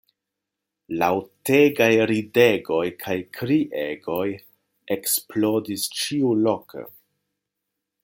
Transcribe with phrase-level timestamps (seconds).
[1.01, 4.27] Laŭtegaj ridegoj kaj kriegoj
[4.99, 6.89] eksplodis ĉiuloke.